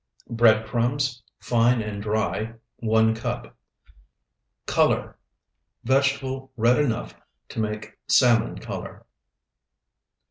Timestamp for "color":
4.65-5.15, 8.57-9.05